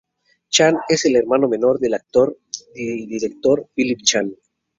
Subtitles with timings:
[0.49, 2.35] Chan es el hermano menor del actor
[2.73, 4.35] y director Philip Chan.